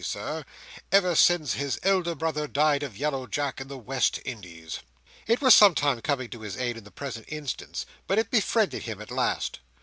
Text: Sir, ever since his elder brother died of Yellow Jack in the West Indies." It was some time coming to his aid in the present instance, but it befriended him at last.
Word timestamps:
Sir, 0.03 0.45
ever 0.91 1.13
since 1.13 1.53
his 1.53 1.79
elder 1.83 2.15
brother 2.15 2.47
died 2.47 2.81
of 2.81 2.97
Yellow 2.97 3.27
Jack 3.27 3.61
in 3.61 3.67
the 3.67 3.77
West 3.77 4.19
Indies." 4.25 4.79
It 5.27 5.41
was 5.41 5.53
some 5.53 5.75
time 5.75 6.01
coming 6.01 6.31
to 6.31 6.41
his 6.41 6.57
aid 6.57 6.75
in 6.75 6.85
the 6.85 6.89
present 6.89 7.27
instance, 7.29 7.85
but 8.07 8.17
it 8.17 8.31
befriended 8.31 8.81
him 8.81 8.99
at 8.99 9.11
last. 9.11 9.59